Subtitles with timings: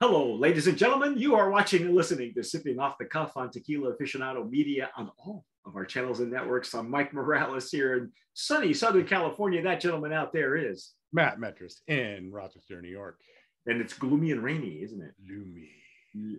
[0.00, 1.16] Hello, ladies and gentlemen.
[1.16, 5.10] You are watching and listening to Sipping Off the Cuff on Tequila Aficionado Media on
[5.16, 6.74] all of our channels and networks.
[6.74, 9.62] I'm Mike Morales here in sunny Southern California.
[9.62, 13.18] That gentleman out there is Matt Metris in Rochester, New York.
[13.64, 15.14] And it's gloomy and rainy, isn't it?
[15.26, 15.70] Gloomy.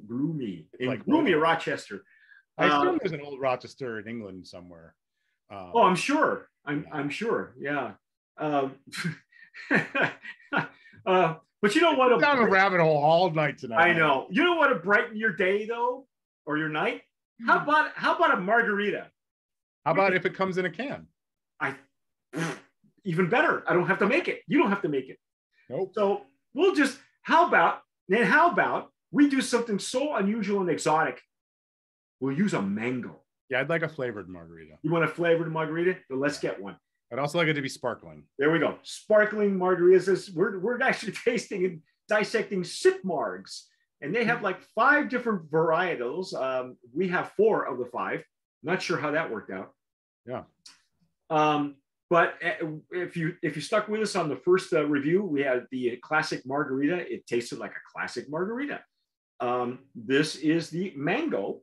[0.07, 0.67] Gloomy.
[0.79, 1.33] In like gloomy.
[1.33, 2.03] Rochester.
[2.59, 4.93] I assume there's an old Rochester in England somewhere.
[5.51, 6.47] Um, Oh, I'm sure.
[6.63, 7.55] I'm I'm sure.
[7.59, 7.93] Yeah.
[8.37, 8.75] Um,
[11.07, 12.13] uh, but you know what?
[12.13, 13.89] I'm down a rabbit hole all night tonight.
[13.89, 14.27] I know.
[14.29, 14.67] You know what?
[14.67, 16.05] To brighten your day though,
[16.45, 17.01] or your night.
[17.45, 17.69] How hmm.
[17.69, 19.07] about how about a margarita?
[19.85, 21.07] How about if it comes in a can?
[21.59, 21.75] I
[23.05, 23.63] even better.
[23.67, 24.41] I don't have to make it.
[24.47, 25.17] You don't have to make it.
[25.69, 25.91] Nope.
[25.93, 26.21] So
[26.53, 31.21] we'll just how about then how about we do something so unusual and exotic?
[32.19, 33.21] We'll use a mango.
[33.49, 34.77] Yeah, I'd like a flavored margarita.
[34.81, 35.97] You want a flavored margarita?
[36.09, 36.77] Then let's get one.
[37.11, 38.23] I'd also like it to be sparkling.
[38.37, 38.77] There we go.
[38.83, 40.33] Sparkling margaritas.
[40.33, 43.63] We're, we're actually tasting and dissecting SipMargs.
[44.01, 46.33] And they have like five different varietals.
[46.33, 48.23] Um, we have four of the five.
[48.61, 49.71] Not sure how that worked out.
[50.25, 50.43] Yeah.
[51.29, 51.75] Um,
[52.09, 55.41] but uh, if you if you stuck with us on the first uh, review, we
[55.41, 57.11] had the classic margarita.
[57.11, 58.81] It tasted like a classic margarita.
[59.39, 61.61] Um, this is the mango,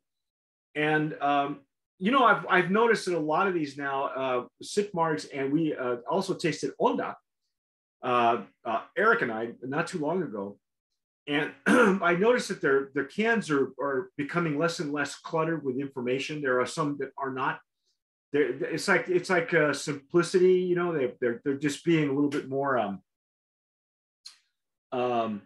[0.75, 1.61] and um,
[1.98, 5.75] you know I've I've noticed that a lot of these now uh, SipMargs, and we
[5.75, 7.14] uh, also tasted Onda.
[8.03, 10.59] Uh, uh, Eric and I not too long ago,
[11.27, 15.78] and I noticed that their their cans are are becoming less and less cluttered with
[15.78, 16.42] information.
[16.42, 17.61] There are some that are not
[18.34, 22.12] they're, it's like it's like uh, simplicity you know they, they're they're just being a
[22.12, 23.01] little bit more um
[24.92, 25.42] um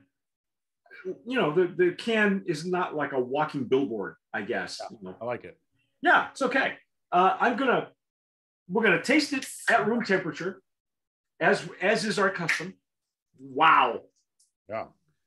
[1.27, 5.15] you know the the can is not like a walking billboard i guess you know.
[5.21, 5.59] I like it.
[6.03, 6.75] Yeah it's okay
[7.13, 7.89] uh i'm gonna
[8.69, 10.61] we're gonna taste it at room temperature
[11.41, 12.75] as as is our custom
[13.41, 14.01] wow
[14.69, 14.87] Yeah.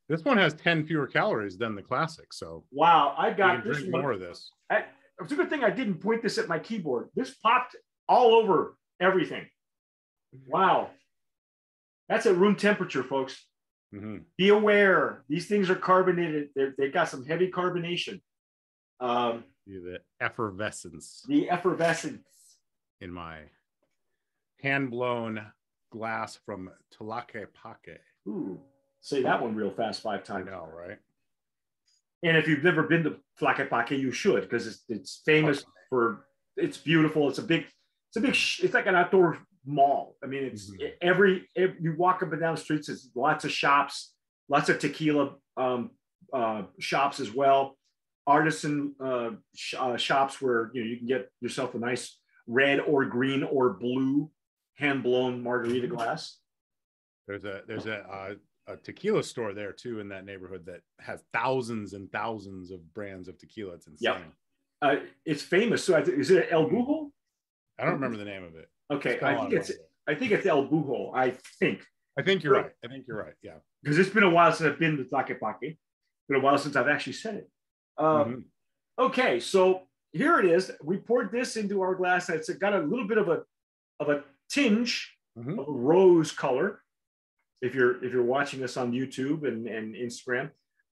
[0.10, 2.34] This one has 10 fewer calories than the classic.
[2.34, 4.52] So wow i got this drink one more of this.
[4.70, 4.84] I,
[5.22, 7.10] it's a good thing I didn't point this at my keyboard.
[7.16, 7.76] This popped
[8.10, 9.46] all over everything.
[10.48, 10.90] Wow.
[12.10, 13.46] That's at room temperature, folks.
[13.94, 14.24] Mhm.
[14.38, 15.24] Be aware.
[15.30, 16.50] These things are carbonated.
[16.56, 18.22] They're, they've got some heavy carbonation.
[19.00, 22.26] Um, The effervescence the effervescence.
[23.00, 23.40] in my
[24.62, 25.42] hand blown
[25.92, 27.98] glass from Tlaquepaque.
[28.28, 28.60] Ooh,
[29.02, 30.46] say that one real fast five I times.
[30.48, 30.98] know, right?
[32.24, 36.26] And if you've never been to Tlaquepaque, you should because it's, it's famous for
[36.58, 37.30] it's beautiful.
[37.30, 37.66] It's a big,
[38.10, 40.18] it's a big, sh- it's like an outdoor mall.
[40.24, 40.92] I mean, it's Mhm.
[41.02, 42.90] every, every you walk up and down the streets.
[42.90, 44.14] It's lots of shops,
[44.50, 45.92] lots of tequila um,
[46.34, 47.78] uh, shops as well.
[48.28, 52.18] Artisan uh, sh- uh, shops where you know you can get yourself a nice
[52.48, 54.30] red or green or blue
[54.76, 56.38] hand blown margarita glass.
[57.28, 58.34] There's a there's a uh,
[58.68, 63.28] a tequila store there too in that neighborhood that has thousands and thousands of brands
[63.28, 63.74] of tequila.
[63.74, 64.14] It's insane.
[64.14, 64.24] Yep.
[64.84, 64.96] Uh,
[65.26, 65.84] it's famous.
[65.84, 67.12] So I th- is it El Bujo?
[67.80, 68.70] I don't remember the name of it.
[68.92, 69.72] Okay, It's I think it's.
[70.08, 71.12] I think it's El Bujo.
[71.16, 71.84] I think
[72.18, 72.72] I think you're right.
[72.84, 73.34] I think you're right.
[73.42, 73.58] Yeah.
[73.82, 75.78] because it's been a while since I've been to Tlaquepaque.
[76.28, 77.50] Been a while since I've actually said it.
[77.98, 78.44] Um, Mhm.
[79.00, 80.72] Okay, so here it is.
[80.84, 82.30] We poured this into our glass.
[82.30, 83.44] It's got a little bit of a
[84.00, 85.60] of a tinge Mhm.
[85.60, 86.84] of a rose color.
[87.62, 90.52] If you're if you're watching us on YouTube and, and Instagram,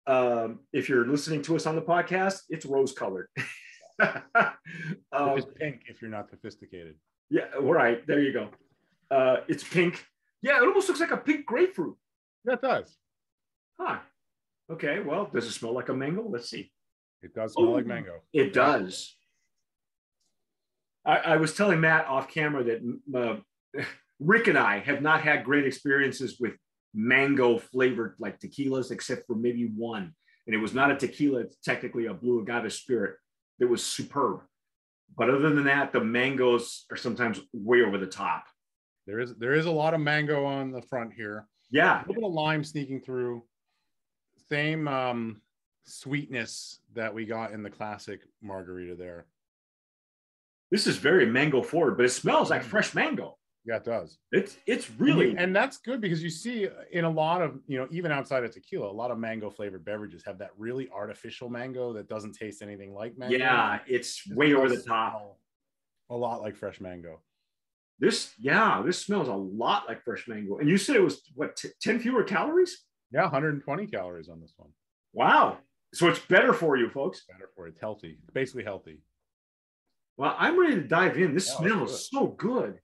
[0.07, 3.29] um, if you're listening to us on the podcast, it's rose colored.
[4.01, 6.97] um, It's pink if you're not sophisticated.
[7.31, 8.51] yeah, all right, there you go.
[9.11, 10.05] Uh, it's pink.
[10.43, 11.97] Yeah, it almost looks like a pink grapefruit.
[12.45, 12.97] That does.
[13.81, 14.01] Huh.
[14.71, 16.23] Okay, well, does it smell like a mango?
[16.29, 16.73] Let's see.
[17.27, 18.21] It does smell like mango.
[18.33, 19.17] It does.
[21.05, 23.43] I, I was telling Matt off camera that
[23.77, 23.83] uh,
[24.21, 26.53] Rick and I have not had great experiences with
[26.95, 30.15] mango flavored like tequilas, except for maybe one.
[30.47, 33.17] And it was not a tequila, it's technically a blue agave spirit
[33.59, 34.43] that was superb.
[35.19, 38.45] But other than that, the mangoes are sometimes way over the top.
[39.07, 41.49] There is there is a lot of mango on the front here.
[41.71, 41.99] Yeah.
[41.99, 43.43] A little bit of lime sneaking through.
[44.49, 45.41] Same um,
[45.87, 49.27] sweetness that we got in the classic margarita there.
[50.71, 52.67] This is very mango forward, but it smells like Mm.
[52.67, 53.39] fresh mango.
[53.65, 54.19] Yeah, it does.
[54.31, 57.89] It's it's really and that's good because you see in a lot of you know
[57.91, 61.93] even outside of tequila a lot of mango flavored beverages have that really artificial mango
[61.95, 65.37] that doesn't taste anything like mango yeah, it's This way over the top.
[66.11, 67.23] a lot like fresh mango
[67.99, 70.59] This, yeah, this smells a lot like fresh mango.
[70.59, 72.85] And you said it was what, t- 10 fewer calories?
[73.13, 74.71] yeah 120 calories on this one
[75.13, 75.59] Wow.
[75.95, 77.25] So it's better for you, folks.
[77.29, 79.01] better for you it's healthy it's basically healthy
[80.19, 81.35] Well, I'm ready to dive in.
[81.35, 82.81] This Yeah, smells so good.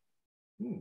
[0.61, 0.81] Hmm.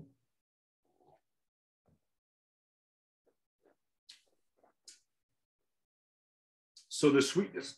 [6.90, 7.76] so the sweetness,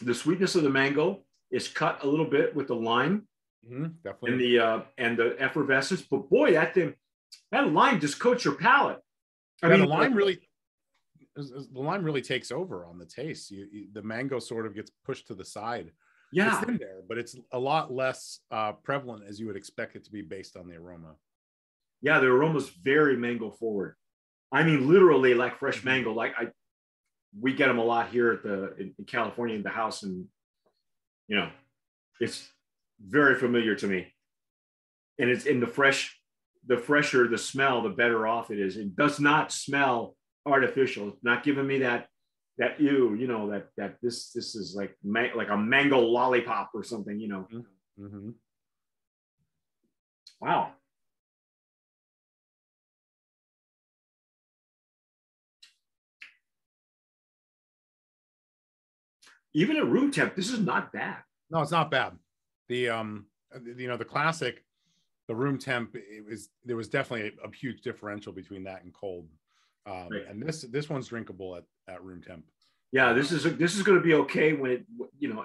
[0.00, 1.20] the sweetness of the mango
[1.50, 3.26] is cut a little bit with the lime
[3.64, 3.94] Mhm,
[4.24, 6.02] and the uh, and the effervescence.
[6.02, 6.94] But boy, that thing,
[7.52, 8.98] that lime just coats your palate.
[9.62, 10.40] I Yeah, mean, the lime really
[11.36, 13.50] the lime really takes over on the taste.
[13.50, 15.90] You, you- the mango sort of gets pushed to the side.
[16.32, 19.96] yeah, It's in there, but it's a lot less uh, prevalent as you would expect
[19.96, 21.14] it to be based on the aroma.
[22.02, 23.94] yeah, the aroma's very mango forward.
[24.50, 25.58] I mean, literally like Mm-hmm.
[25.58, 26.12] fresh mango.
[26.12, 26.48] Like I,
[27.40, 30.26] we get them a lot here at the in, in California in the house, and
[31.28, 31.48] you know,
[32.20, 32.46] it's
[33.00, 34.12] very familiar to me.
[35.18, 36.18] And it's in the fresh,
[36.66, 38.76] the fresher the smell, the better off it is.
[38.76, 41.08] It does not smell artificial.
[41.08, 42.08] It's not giving me that
[42.58, 46.70] that you you know, that that this this is like ma- like a mango lollipop
[46.74, 47.48] or something, you know.
[47.98, 48.34] Mhm.
[50.40, 50.72] Wow.
[59.54, 61.18] Even at room temp, this is not bad.
[61.50, 62.18] No, it's not bad.
[62.68, 63.26] The um,
[63.76, 64.64] you know, the classic,
[65.28, 68.92] the room temp, it was there was definitely a, a huge differential between that and
[68.94, 69.28] cold.
[69.86, 70.26] Um, Right.
[70.28, 72.44] and this this one's drinkable at, at room temp.
[72.92, 74.86] Yeah, this is this is going to be okay when it
[75.18, 75.44] you know.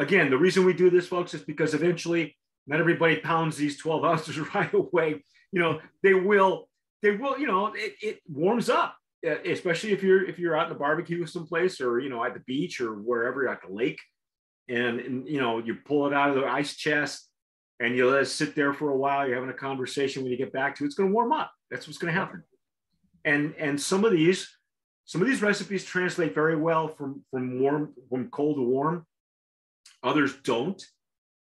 [0.00, 2.36] Again, the reason we do this, folks, is because eventually
[2.68, 5.24] not everybody pounds these 12 ounces right away.
[5.50, 6.68] You know, they will,
[7.02, 8.94] they will, you know, it, it warms up,
[9.24, 12.40] especially if you're if you're out in the barbecue someplace or you know at the
[12.40, 13.98] beach or wherever at the lake,
[14.68, 17.28] and, and you know you pull it out of the ice chest
[17.80, 19.26] and you let it sit there for a while.
[19.26, 21.50] You're having a conversation when you get back to it, it's going to warm up.
[21.70, 22.42] That's what's going to happen.
[23.28, 24.48] And and some of these
[25.04, 29.06] some of these recipes translate very well from from warm from cold to warm.
[30.02, 30.80] Others don't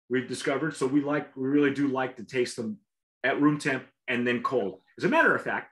[0.09, 0.75] we've discovered.
[0.75, 2.77] So we like we really do like to taste them
[3.23, 4.81] at room temp and then cold.
[4.97, 5.67] As a matter of fact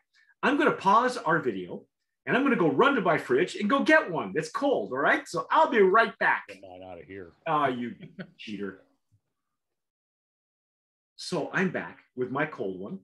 [0.46, 1.70] i'm going to pause our video
[2.26, 4.92] and i'm going to go run to my fridge and go get one that's cold
[4.92, 5.28] all right?
[5.28, 6.44] So i'll be right back.
[6.50, 7.32] Get mine out of here.
[7.48, 7.96] ah you
[8.38, 8.82] cheater.
[11.16, 13.00] So i'm back with my cold one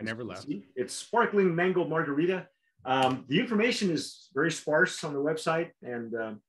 [0.00, 0.46] I never left.
[0.74, 2.48] it's sparkling mango margarita.
[2.86, 6.40] Um, the information is very sparse on the website, and um,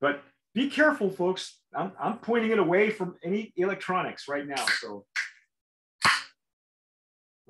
[0.00, 0.22] but
[0.54, 1.58] be careful, folks.
[1.74, 4.64] I'm, I'm pointing it away from any electronics right now.
[4.80, 5.04] So,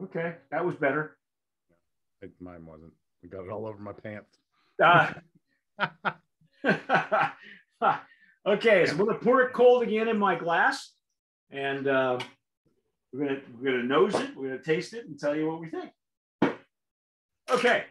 [0.04, 1.18] okay, that was better.
[2.40, 2.92] Mine wasn't.
[3.22, 4.38] I got it all over my pants.
[4.82, 5.12] Uh,
[8.46, 10.92] okay, so we're gonna pour it cold again in my glass,
[11.50, 12.18] and uh,
[13.12, 14.36] we're gonna we're gonna nose it.
[14.36, 15.90] We're gonna taste it and tell you what we think.
[17.50, 17.84] Okay.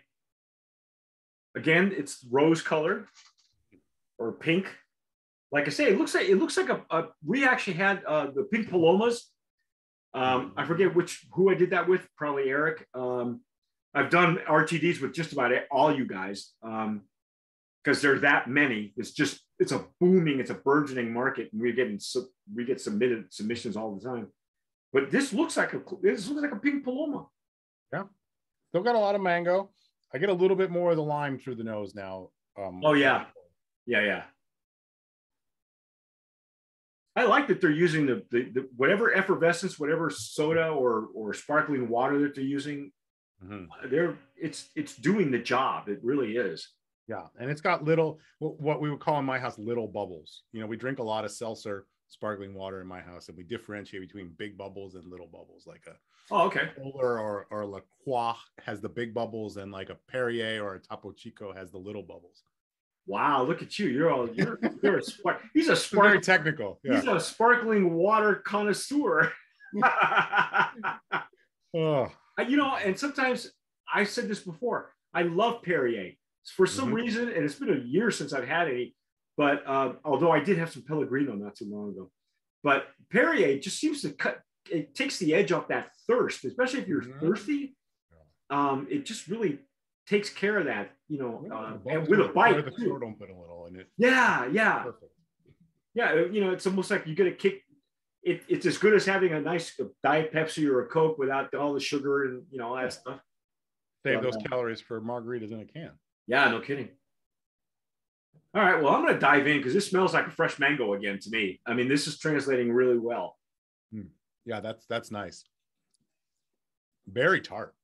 [1.56, 3.08] Again, it's rose colored
[4.18, 4.68] or pink.
[5.52, 8.28] Like I say, it looks like it looks like a, a we actually had uh,
[8.34, 9.30] the pink palomas.
[10.14, 12.08] Um, I forget which who I did that with.
[12.18, 12.88] Probably Eric.
[12.94, 13.42] Um,
[13.94, 17.02] I've done RTDs with just about all you guys um,
[17.84, 18.94] because there's that many.
[18.96, 22.80] It's just it's a booming, it's a burgeoning market, and we're getting su- we get
[22.80, 24.28] submitted submissions all the time.
[24.94, 27.28] But this looks like a this looks like a pink paloma.
[27.94, 28.04] Yeah,
[28.70, 29.70] still got a lot of mango.
[30.14, 32.30] I get a little bit more of the lime through the nose now.
[32.62, 33.26] Um, Oh, yeah.
[33.86, 34.24] Yeah, yeah.
[37.16, 41.90] I like that they're using the, the, the whatever effervescence, whatever soda or or sparkling
[41.90, 42.92] water that they're using.
[43.44, 43.68] Mhm.
[43.90, 45.90] They're it's it's doing the job.
[45.90, 46.70] It really is.
[47.08, 50.44] Yeah, and it's got little what we would call in my house little bubbles.
[50.54, 53.44] You know, we drink a lot of seltzer, sparkling water in my house, and we
[53.44, 55.66] differentiate between big bubbles and little bubbles.
[55.66, 55.96] Like a
[56.30, 56.70] Oh, okay.
[56.78, 60.80] Polar or or La Croix has the big bubbles, and like a Perrier or a
[60.80, 62.44] Topo Chico has the little bubbles.
[63.08, 63.88] Wow, look at you.
[63.88, 65.42] You're all you're you're a spark.
[65.54, 66.22] He's a It's very spark.
[66.24, 66.80] technical.
[66.84, 66.96] Yeah.
[66.96, 69.32] He's a sparkling water connoisseur.
[71.74, 72.12] Oh,
[72.46, 73.50] you know, and sometimes
[73.94, 74.94] I said this before.
[75.14, 76.12] I love Perrier
[76.56, 76.96] for some Mhm.
[76.96, 78.94] reason, and it's been a year since I've had any.
[79.42, 82.12] But um, although I did have some Pellegrino not too long ago,
[82.62, 84.40] but Perrier just seems to cut.
[84.70, 87.20] It takes the edge off that thirst, especially if you're Mhm.
[87.20, 87.76] thirsty.
[88.52, 89.58] Um, it just really
[90.06, 92.64] takes care of that, you know, Yeah, uh, and with a bite.
[92.64, 92.92] the too.
[92.92, 95.12] a little, and it Yeah, yeah, perfect.
[95.96, 96.14] yeah.
[96.36, 97.64] You know, it's almost like you get a kick.
[98.22, 101.74] It, it's as good as having a nice diet Pepsi or a Coke without all
[101.74, 103.20] the sugar and you know all that stuff.
[104.06, 104.44] Save Yeah, those no.
[104.50, 105.94] calories for margaritas in a can.
[106.28, 106.90] Yeah, no kidding.
[108.54, 110.94] All right, well, I'm going to dive in because this smells like a fresh mango
[110.94, 111.62] again to me.
[111.66, 113.38] I mean, this is translating really well.
[114.46, 115.44] Yeah, that's that's nice.
[117.08, 117.76] Very tart.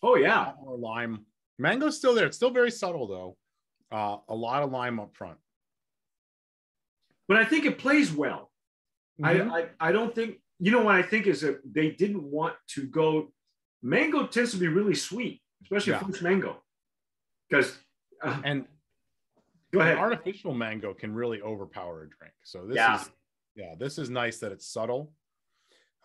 [0.00, 1.26] Oh yeah, more lime.
[1.58, 2.26] Mango's still there.
[2.26, 3.36] It's still very subtle though.
[3.90, 5.36] Uh, a lot of lime up front.
[7.26, 8.52] but I think it plays well.
[9.20, 9.50] Mhm.
[9.50, 12.54] I, I I don't think you know what I think is that they didn't want
[12.74, 13.32] to go.
[13.82, 15.98] Mango tends to be really sweet, especially Yeah.
[16.04, 16.62] fresh mango,
[17.50, 17.76] because
[18.22, 18.66] uh, and
[19.72, 19.94] Go ahead.
[19.94, 22.34] An artificial mango can really overpower a drink.
[22.42, 23.00] So this Yeah.
[23.00, 23.10] is
[23.54, 25.12] yeah, this is nice that it's subtle.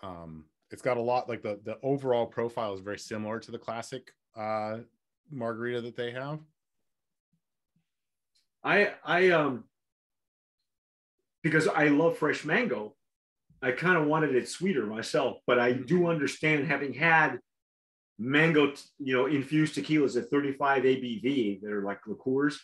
[0.02, 3.60] Um, it's got a lot like the the overall profile is very similar to the
[3.60, 4.80] classic uh
[5.30, 6.40] margarita that they have.
[8.64, 9.66] I I um
[11.44, 12.96] because I love fresh mango,
[13.62, 17.40] I kind of wanted it sweeter myself, but I do understand having had
[18.18, 22.60] mango, you know, infused tequilas at 35 ABV that are like liqueurs.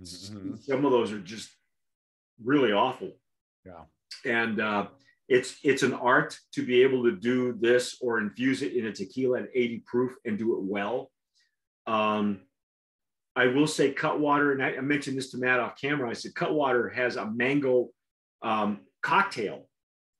[0.00, 0.62] Mhm.
[0.62, 1.50] Some of those are just
[2.42, 3.12] really awful.
[3.64, 3.84] Yeah.
[4.24, 4.88] And uh,
[5.28, 8.92] it's it's an art to be able to do this or infuse it in a
[8.92, 11.10] tequila at 80 proof and do it well.
[11.86, 12.40] Um,
[13.36, 16.08] I will say Cutwater, and I, I mentioned this to Matt off camera.
[16.08, 17.90] I said Cutwater has a mango
[18.42, 19.68] um, cocktail,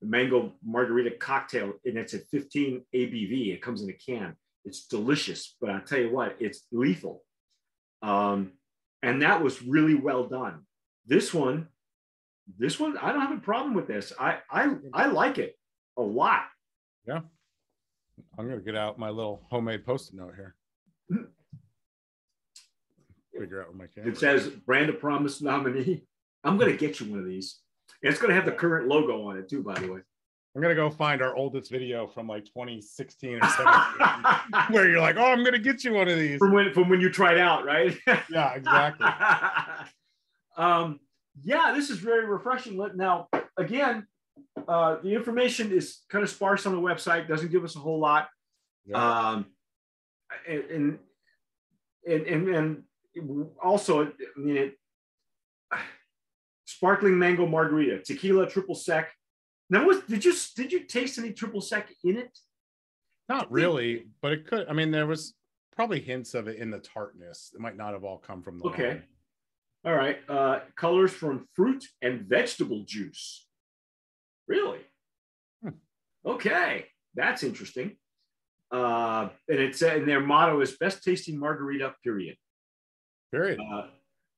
[0.03, 3.53] a mango margarita cocktail, and it's at 15 ABV.
[3.53, 4.35] It comes in a can.
[4.65, 7.23] It's delicious, but I'll tell you what, it's lethal.
[8.01, 8.53] Um,
[9.01, 10.61] and that was really well done.
[11.05, 11.67] This one,
[12.57, 14.13] this one, I don't have a problem with this.
[14.19, 15.57] I I I like it
[15.97, 16.43] a lot.
[17.07, 17.21] Yeah.
[18.37, 20.55] I'm gonna get out my little homemade post-it note here.
[23.37, 24.11] Figure out what my camera.
[24.11, 26.05] It says brand of promise nominee.
[26.43, 27.59] I'm gonna get you one of these.
[28.01, 29.99] And it's gonna have the current logo on it too, by the way.
[30.55, 35.17] I'm gonna go find our oldest video from like 2016 or 17, where you're like,
[35.17, 37.65] "Oh, I'm gonna get you one of these." from when from when you tried out,
[37.65, 37.97] right?
[38.29, 39.05] Yeah, exactly.
[40.57, 41.01] um,
[41.43, 42.81] yeah, this is very refreshing.
[42.95, 44.07] Now, again,
[44.65, 47.27] uh, the information is kind of sparse on the website.
[47.27, 48.29] Doesn't give us a whole lot.
[48.85, 49.29] Yeah.
[49.29, 49.47] Um,
[50.47, 50.99] and, and
[52.07, 52.83] and
[53.15, 54.75] and also, I mean, it,
[56.65, 59.11] sparkling mango margarita, tequila triple sec.
[59.69, 62.37] Now, was did you did you taste any triple sec in it?
[63.27, 64.67] Not really, but it could.
[64.69, 65.33] I mean, there was
[65.75, 67.51] probably hints of it in the tartness.
[67.53, 69.01] It might not have all come from the Okay.
[69.85, 70.17] All right.
[70.27, 73.47] Uh, colors from fruit and vegetable juice.
[74.47, 74.79] Really?
[75.61, 75.69] Hmm.
[76.25, 77.97] Okay, that's interesting.
[78.71, 81.93] Uh, and it's and their motto is best tasting margarita.
[82.03, 82.35] Period.
[83.31, 83.59] Period.
[83.59, 83.87] Uh,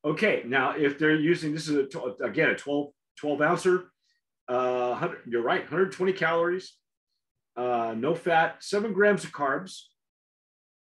[0.04, 3.90] okay, now if they're using this is a again a 12 12 ouncer,
[4.48, 6.74] uh, 100, you're right, 120 calories,
[7.56, 9.82] uh, no fat, seven grams of carbs.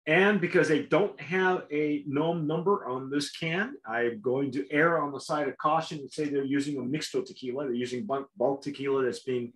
[0.05, 5.01] And because they don't have a known number on this can, I'm going to err
[5.01, 7.65] on the side of caution and say they're using a mixto tequila.
[7.65, 9.51] They're using bulk, bulk tequila that's being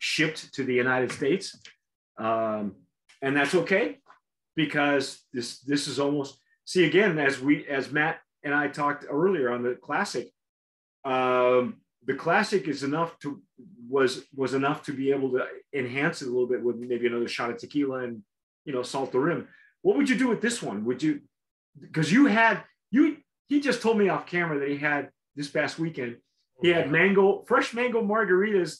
[0.00, 1.56] shipped to the United States,
[2.18, 2.74] um,
[3.22, 3.98] and that's okay
[4.56, 9.52] because this this is almost see again as we as Matt and I talked earlier
[9.52, 10.32] on the classic.
[11.04, 13.40] Um, the classic is enough to
[13.88, 17.28] was was enough to be able to enhance it a little bit with maybe another
[17.28, 18.22] shot of tequila and
[18.64, 19.48] you know salt the rim.
[19.82, 20.84] What would you do with this one?
[20.84, 21.20] Would you
[21.80, 23.18] because you had you
[23.48, 26.16] he just told me off camera that he had this past weekend
[26.60, 28.78] he had mango fresh mango margaritas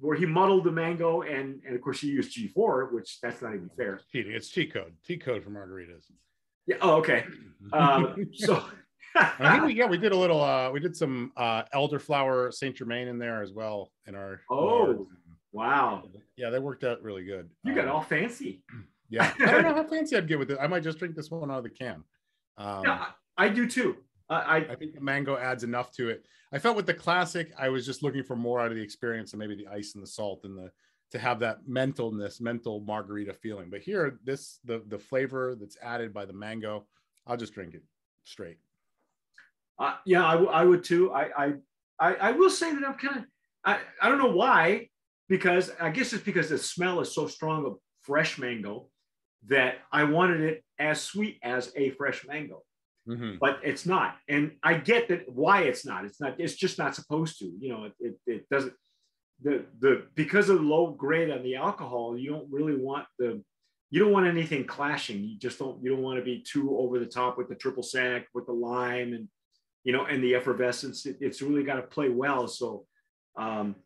[0.00, 3.54] where he muddled the mango and and of course he used G4 which that's not
[3.54, 4.00] even fair.
[4.10, 4.32] cheating.
[4.32, 4.94] It's cheat code.
[5.04, 6.04] T code for margaritas.
[6.66, 6.76] Yeah.
[6.80, 7.24] Oh, okay.
[7.72, 8.62] Uh, so
[9.14, 10.40] I think we, yeah, we did a little.
[10.42, 14.40] uh We did some uh elderflower Saint Germain in there as well in our.
[14.50, 15.06] Oh.
[15.52, 16.02] wow,
[16.36, 17.48] yeah, they worked out really good.
[17.62, 18.62] you got Um, all fancy.
[19.10, 20.58] Yeah, I don't know how fancy I'd get with it.
[20.60, 22.02] I might just drink this one out of the can.
[22.56, 23.04] Um, Yeah,
[23.36, 23.98] I I do too.
[24.30, 26.24] I, I I think the mango adds enough to it.
[26.52, 29.32] I felt with the classic, I was just looking for more out of the experience
[29.32, 30.70] and maybe the ice and the salt and the
[31.12, 33.68] to have that mentalness, mental margarita feeling.
[33.70, 36.86] But here, this the the flavor that's added by the mango,
[37.26, 37.82] I'll just drink it
[38.24, 38.56] straight.
[39.78, 41.12] Uh, yeah, I, would too.
[41.12, 41.52] I, I,
[41.98, 43.24] I, I will say that I'm kind of,
[43.64, 44.88] I, I don't know why,
[45.28, 48.88] because I guess it's because the smell is so strong of fresh mango
[49.46, 52.62] that I wanted it as sweet as a fresh mango,
[53.08, 53.38] Mhm.
[53.38, 54.16] but it's not.
[54.28, 56.04] And I get that why it's not.
[56.04, 56.38] It's not.
[56.38, 57.46] It's just not supposed to.
[57.58, 58.74] You know, it, it, it doesn't.
[59.42, 63.42] The the because of the low grade on the alcohol, you don't really want the.
[63.90, 65.22] You don't want anything clashing.
[65.24, 65.82] You just don't.
[65.82, 68.52] You don't want to be too over the top with the triple sec, with the
[68.52, 69.28] lime, and
[69.84, 71.06] you know, and the effervescence.
[71.06, 72.48] It, it's really got to play well.
[72.48, 72.86] So,
[73.36, 73.76] um,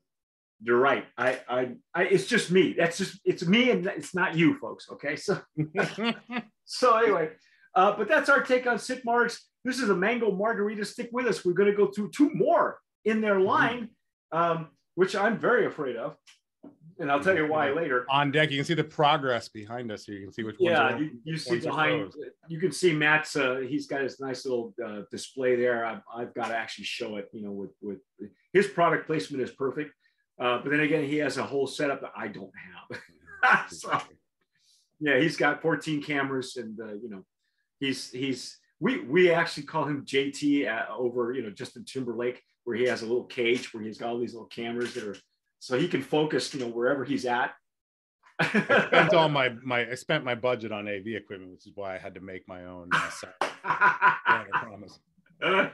[0.62, 1.04] you're right.
[1.16, 2.74] I, I, I, it's just me.
[2.76, 4.88] That's just it's me, and it's not you, folks.
[4.90, 5.40] Okay, so
[6.64, 7.30] so anyway,
[7.74, 9.38] uh, but that's our take on SipMargs.
[9.64, 10.84] This is a mango margarita.
[10.84, 11.44] Stick with us.
[11.44, 13.90] We're going to go through two more in their line,
[14.32, 16.16] um, which I'm very afraid of,
[16.98, 18.06] and I'll tell you why later.
[18.10, 20.16] On deck, you can see the progress behind us here.
[20.16, 22.12] You can see which ones Yeah, are you, you see behind.
[22.48, 23.36] You can see Matt's.
[23.36, 25.84] Uh, he's got his nice little uh, display there.
[25.84, 27.28] I've, I've got to actually show it.
[27.32, 27.98] You know, with with
[28.52, 29.92] his product placement is perfect,
[30.40, 32.52] uh, but then again, he has a whole setup that I don't
[32.90, 33.70] have.
[33.70, 34.00] so
[35.00, 37.24] yeah, he's got 14 cameras, and uh, you know,
[37.78, 42.76] he's he's we we actually call him JT at, over you know Justin Timberlake, where
[42.76, 45.16] he has a little cage where he's got all these little cameras that are
[45.58, 47.52] so he can focus you know wherever he's at.
[48.40, 51.94] I spent all my my I spent my budget on AV equipment, which is why
[51.94, 52.88] I had to make my own.
[52.92, 53.34] Uh, sound.
[53.64, 54.98] I promise.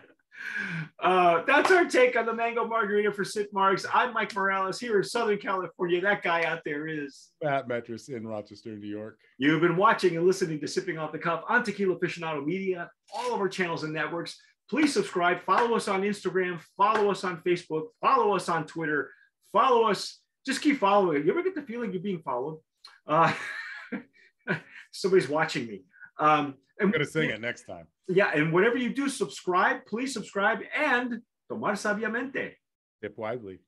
[0.98, 3.86] Uh, that's our take on the mango margarita for SipMargs.
[3.92, 6.00] I'm Mike Morales here in Southern California.
[6.00, 9.18] That guy out there is Matt Metris in Rochester, New York.
[9.38, 13.34] You've been watching and listening to Sipping Off the Cuff on Tequila Aficionado Media, all
[13.34, 14.36] of our channels and networks.
[14.68, 19.10] Please subscribe, follow us on Instagram, follow us on Facebook, follow us on Twitter,
[19.54, 20.20] follow us.
[20.44, 21.24] Just keep following.
[21.24, 22.58] You ever get the feeling you're being followed?
[23.06, 23.32] Uh,
[24.92, 25.84] somebody's watching me.
[26.18, 27.86] Um, I'm going to sing it next time.
[28.08, 29.86] Yeah, and whatever you do, subscribe.
[29.86, 32.52] Please subscribe and tomar sabiamente.
[33.00, 33.60] Tip widely.